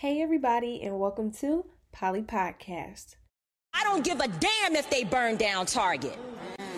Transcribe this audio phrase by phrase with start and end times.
[0.00, 3.16] Hey, everybody, and welcome to Polly Podcast.
[3.74, 6.16] I don't give a damn if they burn down Target.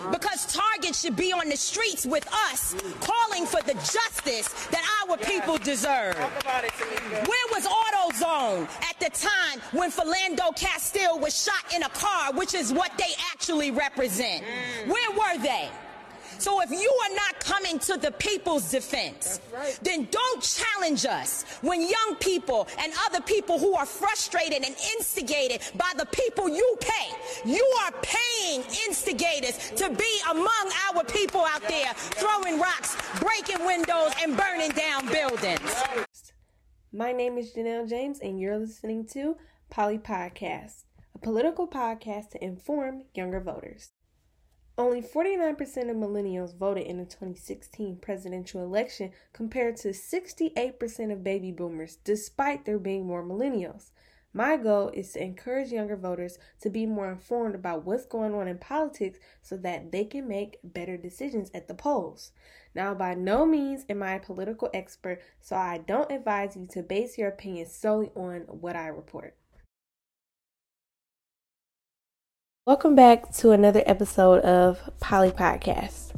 [0.09, 5.17] Because Target should be on the streets with us, calling for the justice that our
[5.17, 6.17] people deserve.
[6.17, 12.55] Where was AutoZone at the time when Philando Castile was shot in a car, which
[12.55, 14.43] is what they actually represent?
[14.87, 15.69] Where were they?
[16.41, 19.79] So if you are not coming to the people's defense, right.
[19.83, 25.61] then don't challenge us when young people and other people who are frustrated and instigated
[25.75, 27.11] by the people you pay.
[27.45, 34.11] You are paying instigators to be among our people out there throwing rocks, breaking windows,
[34.19, 35.83] and burning down buildings.
[36.91, 39.37] My name is Janelle James, and you're listening to
[39.69, 43.91] Poly Podcast, a political podcast to inform younger voters.
[44.77, 51.51] Only 49% of millennials voted in the 2016 presidential election compared to 68% of baby
[51.51, 53.91] boomers, despite there being more millennials.
[54.33, 58.47] My goal is to encourage younger voters to be more informed about what's going on
[58.47, 62.31] in politics so that they can make better decisions at the polls.
[62.73, 66.81] Now, by no means am I a political expert, so I don't advise you to
[66.81, 69.35] base your opinion solely on what I report.
[72.67, 76.13] Welcome back to another episode of Polly Podcast.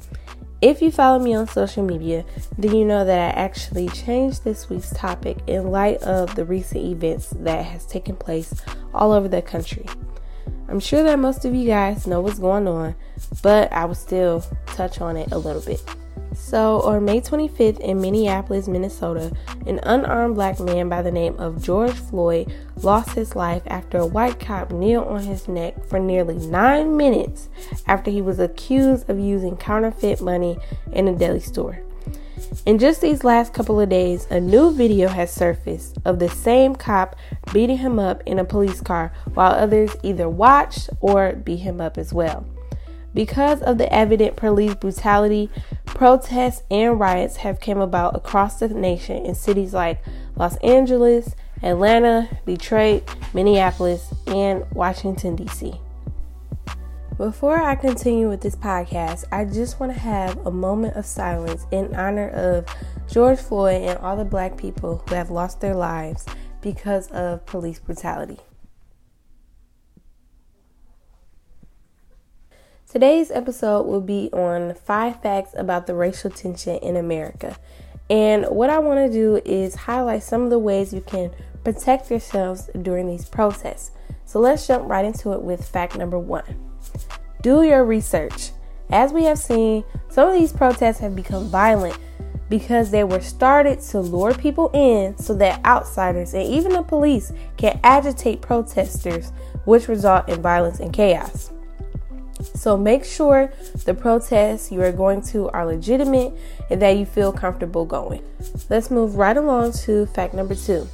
[0.59, 2.25] If you follow me on social media,
[2.57, 6.83] then you know that I actually changed this week's topic in light of the recent
[6.83, 8.61] events that has taken place
[8.93, 9.85] all over the country.
[10.67, 12.93] I'm sure that most of you guys know what's going on,
[13.41, 15.81] but I will still touch on it a little bit.
[16.35, 19.31] So, on May 25th in Minneapolis, Minnesota,
[19.67, 24.05] an unarmed black man by the name of George Floyd lost his life after a
[24.05, 27.49] white cop kneeled on his neck for nearly nine minutes
[27.87, 30.57] after he was accused of using counterfeit money
[30.91, 31.79] in a deli store.
[32.65, 36.75] In just these last couple of days, a new video has surfaced of the same
[36.75, 37.15] cop
[37.51, 41.97] beating him up in a police car while others either watched or beat him up
[41.97, 42.45] as well.
[43.13, 45.49] Because of the evident police brutality,
[45.85, 50.01] protests and riots have come about across the nation in cities like
[50.35, 55.73] Los Angeles, Atlanta, Detroit, Minneapolis, and Washington, D.C.
[57.17, 61.67] Before I continue with this podcast, I just want to have a moment of silence
[61.71, 62.65] in honor of
[63.07, 66.25] George Floyd and all the black people who have lost their lives
[66.61, 68.39] because of police brutality.
[72.93, 77.57] Today's episode will be on five facts about the racial tension in America.
[78.07, 81.31] And what I want to do is highlight some of the ways you can
[81.63, 83.89] protect yourselves during these protests.
[84.25, 86.43] So let's jump right into it with fact number one
[87.41, 88.51] do your research.
[88.91, 91.97] As we have seen, some of these protests have become violent
[92.47, 97.33] because they were started to lure people in so that outsiders and even the police
[97.57, 99.31] can agitate protesters,
[99.65, 101.49] which result in violence and chaos.
[102.55, 103.51] So make sure
[103.85, 106.33] the protests you are going to are legitimate
[106.69, 108.23] and that you feel comfortable going.
[108.69, 110.87] Let's move right along to fact number two.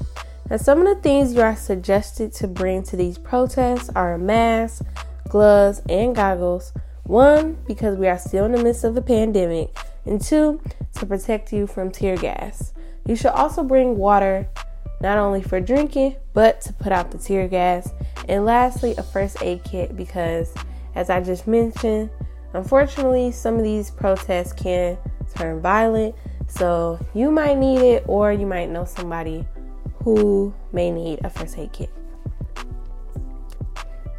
[0.50, 4.20] Now, some of the things you are suggested to bring to these protests are a
[4.20, 4.84] mask,
[5.28, 6.74] gloves, and goggles.
[7.04, 10.60] One, because we are still in the midst of a pandemic, and two,
[10.96, 12.74] to protect you from tear gas.
[13.06, 14.48] You should also bring water,
[15.02, 17.92] not only for drinking, but to put out the tear gas.
[18.28, 20.54] And lastly, a first aid kit because
[20.96, 22.10] as I just mentioned,
[22.54, 24.98] unfortunately, some of these protests can
[25.36, 26.16] turn violent.
[26.48, 29.46] So you might need it, or you might know somebody
[30.04, 31.90] who may need a first aid kit.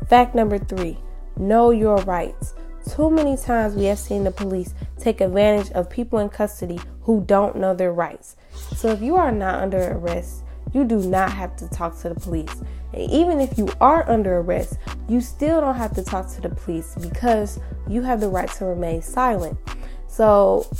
[0.09, 0.99] Fact number three
[1.37, 2.55] know your rights.
[2.89, 7.23] Too many times we have seen the police take advantage of people in custody who
[7.27, 8.37] don't know their rights.
[8.77, 12.15] So if you are not under arrest, you do not have to talk to the
[12.15, 12.63] police.
[12.93, 14.79] And even if you are under arrest,
[15.11, 18.65] you still don't have to talk to the police because you have the right to
[18.65, 19.59] remain silent.
[20.07, 20.71] So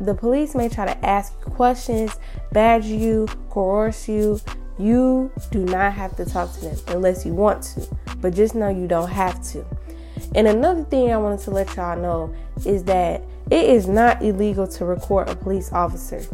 [0.00, 2.12] the police may try to ask questions,
[2.52, 4.40] badge you, coerce you.
[4.78, 7.88] You do not have to talk to them unless you want to,
[8.20, 9.66] but just know you don't have to.
[10.36, 12.32] And another thing I wanted to let y'all know
[12.64, 16.24] is that it is not illegal to record a police officer.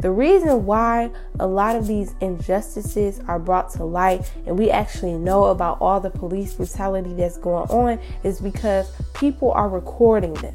[0.00, 1.10] The reason why
[1.40, 5.98] a lot of these injustices are brought to light and we actually know about all
[5.98, 10.54] the police brutality that's going on is because people are recording them.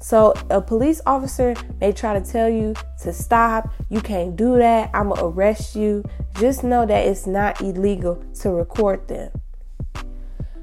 [0.00, 4.90] So a police officer may try to tell you to stop, you can't do that,
[4.94, 6.04] I'm gonna arrest you.
[6.38, 9.32] Just know that it's not illegal to record them.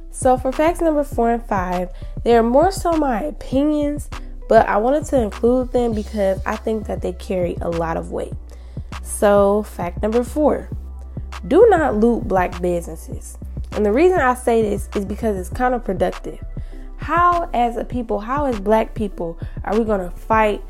[0.09, 1.89] So for facts number four and five,
[2.23, 4.09] they are more so my opinions
[4.47, 8.11] but I wanted to include them because I think that they carry a lot of
[8.11, 8.33] weight.
[9.03, 10.69] So, fact number four
[11.47, 13.37] do not loot black businesses.
[13.73, 16.43] And the reason I say this is because it's counterproductive.
[16.97, 20.63] How, as a people, how, as black people, are we going to fight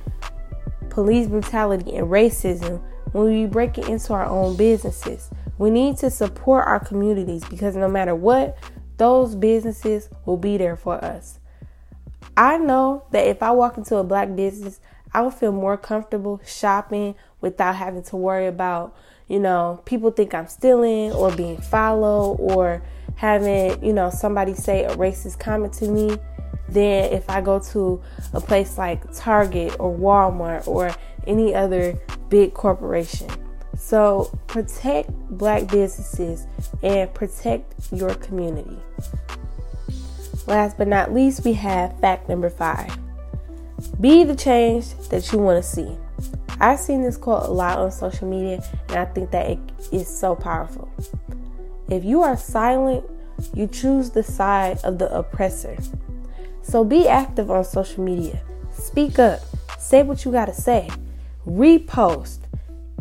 [0.90, 2.82] police brutality and racism
[3.12, 5.30] when we break it into our own businesses?
[5.58, 8.58] We need to support our communities because no matter what,
[8.98, 11.40] those businesses will be there for us.
[12.38, 14.80] I know that if I walk into a black business,
[15.14, 18.96] I will feel more comfortable shopping without having to worry about,
[19.30, 22.84] you know, people think I'm stealing or being followed or
[23.16, 26.18] having, you know, somebody say a racist comment to me
[26.68, 28.02] than if I go to
[28.34, 30.94] a place like Target or Walmart or
[31.28, 31.98] any other
[32.30, 33.30] big corporation.
[33.78, 36.48] So protect black businesses
[36.84, 38.78] and protect your community.
[40.48, 42.98] Last but not least, we have fact number five
[44.00, 45.98] be the change that you want to see.
[46.60, 49.60] I've seen this quote a lot on social media, and I think that it
[49.92, 50.90] is so powerful.
[51.90, 53.04] If you are silent,
[53.54, 55.78] you choose the side of the oppressor.
[56.62, 58.42] So be active on social media.
[58.72, 59.42] Speak up.
[59.78, 60.90] Say what you got to say.
[61.46, 62.40] Repost.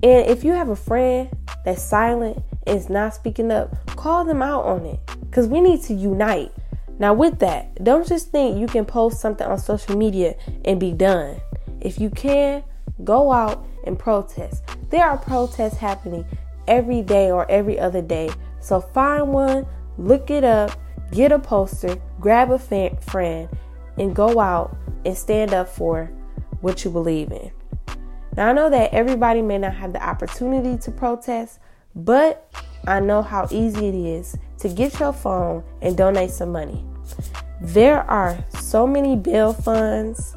[0.02, 1.30] And if you have a friend
[1.64, 4.98] that's silent and is not speaking up, call them out on it.
[5.20, 6.52] Because we need to unite.
[6.98, 10.92] Now, with that, don't just think you can post something on social media and be
[10.92, 11.40] done.
[11.80, 12.62] If you can,
[13.02, 14.62] go out and protest.
[14.90, 16.24] There are protests happening
[16.68, 18.30] every day or every other day.
[18.60, 19.66] So find one,
[19.98, 20.70] look it up,
[21.10, 23.48] get a poster, grab a fan, friend,
[23.98, 26.10] and go out and stand up for
[26.60, 27.50] what you believe in.
[28.36, 31.58] Now, I know that everybody may not have the opportunity to protest,
[31.94, 32.50] but
[32.86, 36.84] I know how easy it is to get your phone and donate some money.
[37.60, 40.36] There are so many bail funds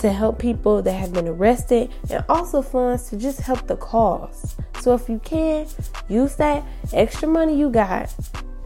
[0.00, 4.56] to help people that have been arrested and also funds to just help the cause.
[4.80, 5.66] So if you can,
[6.08, 8.14] use that extra money you got.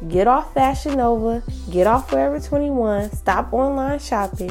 [0.08, 4.50] Get off Fashion Nova, get off Forever 21, stop online shopping,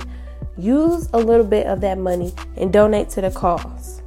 [0.57, 4.01] use a little bit of that money and donate to the cause.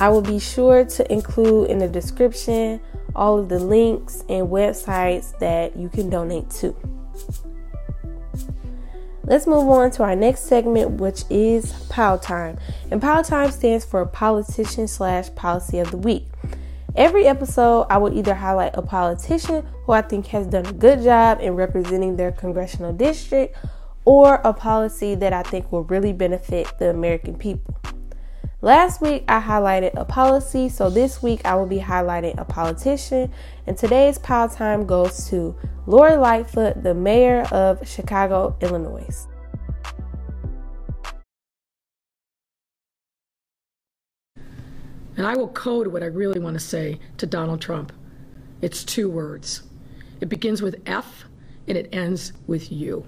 [0.00, 2.80] I will be sure to include in the description
[3.14, 6.74] all of the links and websites that you can donate to.
[9.26, 12.58] Let's move on to our next segment, which is Pow Time.
[12.90, 16.26] And Pow Time stands for Politician slash Policy of the Week.
[16.94, 21.02] Every episode, I will either highlight a politician who I think has done a good
[21.02, 23.56] job in representing their congressional district
[24.04, 27.74] or a policy that I think will really benefit the American people.
[28.64, 33.30] Last week I highlighted a policy, so this week I will be highlighting a politician.
[33.66, 35.54] And today's Pow Time goes to
[35.86, 39.26] Lori Lightfoot, the mayor of Chicago, Illinois.
[45.18, 47.92] And I will code what I really want to say to Donald Trump.
[48.62, 49.64] It's two words.
[50.22, 51.26] It begins with F
[51.68, 53.04] and it ends with U.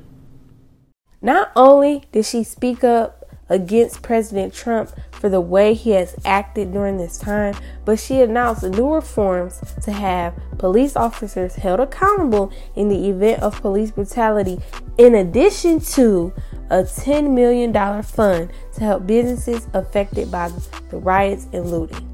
[1.22, 6.72] Not only did she speak up against President Trump for the way he has acted
[6.72, 7.54] during this time,
[7.84, 13.60] but she announced new reforms to have police officers held accountable in the event of
[13.60, 14.58] police brutality,
[14.98, 16.32] in addition to
[16.70, 17.72] a $10 million
[18.02, 20.50] fund to help businesses affected by
[20.90, 22.12] the riots and looting.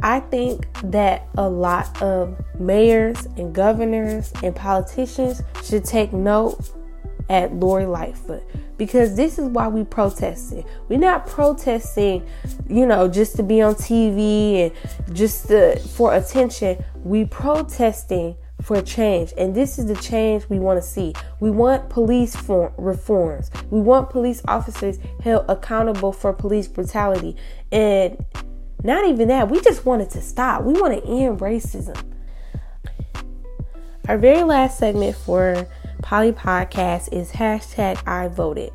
[0.00, 6.70] I think that a lot of mayors and governors and politicians should take note
[7.28, 8.42] at Lori Lightfoot
[8.78, 10.64] because this is why we protested.
[10.88, 12.26] We're not protesting,
[12.68, 16.82] you know, just to be on TV and just to, for attention.
[17.04, 21.12] We protesting for change, and this is the change we want to see.
[21.40, 23.50] We want police form, reforms.
[23.70, 27.36] We want police officers held accountable for police brutality,
[27.70, 28.24] and
[28.82, 29.48] not even that.
[29.48, 30.62] We just want it to stop.
[30.62, 32.00] We want to end racism.
[34.08, 35.66] Our very last segment for
[36.02, 38.72] Poly Podcast is hashtag I voted.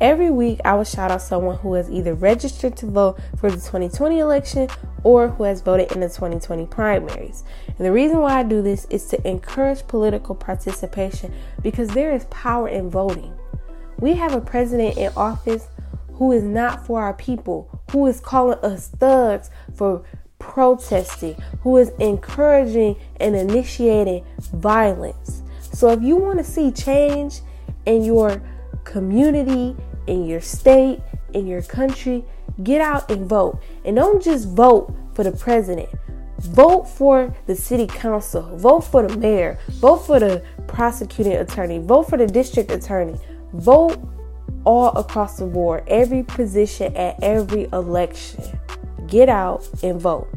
[0.00, 3.56] Every week, I will shout out someone who has either registered to vote for the
[3.56, 4.68] 2020 election
[5.04, 7.44] or who has voted in the 2020 primaries.
[7.66, 12.24] And the reason why I do this is to encourage political participation because there is
[12.30, 13.32] power in voting.
[13.98, 15.68] We have a president in office
[16.14, 20.04] who is not for our people, who is calling us thugs for
[20.38, 25.41] protesting, who is encouraging and initiating violence.
[25.82, 27.40] So if you want to see change
[27.86, 28.40] in your
[28.84, 31.00] community, in your state,
[31.32, 32.24] in your country,
[32.62, 33.60] get out and vote.
[33.84, 35.88] And don't just vote for the president.
[36.38, 38.42] Vote for the city council.
[38.58, 39.58] Vote for the mayor.
[39.80, 41.80] Vote for the prosecuting attorney.
[41.80, 43.18] Vote for the district attorney.
[43.52, 43.98] Vote
[44.64, 48.40] all across the board, every position at every election.
[49.08, 50.28] Get out and vote.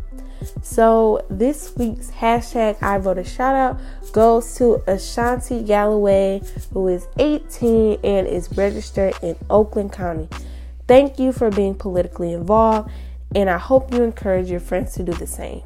[0.62, 3.80] So this week's hashtag I voted shout out
[4.12, 10.30] goes to Ashanti Galloway, who is 18 and is registered in Oakland County.
[10.88, 12.90] Thank you for being politically involved,
[13.36, 15.64] and I hope you encourage your friends to do the same.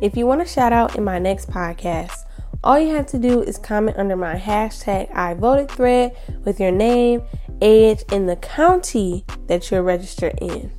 [0.00, 2.24] If you want a shout out in my next podcast,
[2.64, 6.70] all you have to do is comment under my hashtag I voted thread with your
[6.70, 7.22] name,
[7.60, 10.70] age, and the county that you're registered in.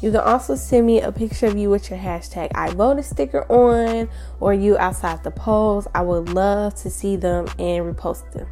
[0.00, 3.44] You can also send me a picture of you with your hashtag I voted sticker
[3.52, 4.08] on
[4.40, 5.86] or you outside the polls.
[5.94, 8.48] I would love to see them and repost them.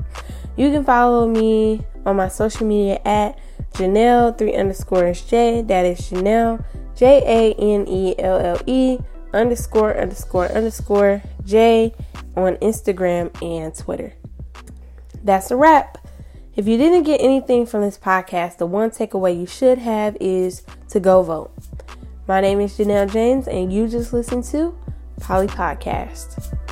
[0.56, 3.38] You can follow me on my social media at
[3.72, 5.62] Janelle 3 underscore J.
[5.62, 6.64] That is Janelle
[6.94, 8.98] J A N E L L E
[9.32, 11.94] underscore underscore underscore J
[12.36, 14.12] on Instagram and Twitter.
[15.22, 16.07] That's a wrap.
[16.58, 20.62] If you didn't get anything from this podcast, the one takeaway you should have is
[20.88, 21.52] to go vote.
[22.26, 24.76] My name is Janelle James, and you just listened to
[25.20, 26.67] Polly Podcast.